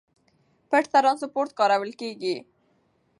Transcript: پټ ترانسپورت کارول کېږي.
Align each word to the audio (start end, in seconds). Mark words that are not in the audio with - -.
پټ 0.69 0.83
ترانسپورت 0.93 1.49
کارول 1.59 1.91
کېږي. 2.01 2.35